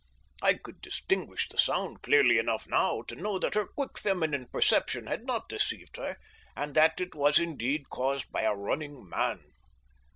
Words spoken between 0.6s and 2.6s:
distinguish the sound clearly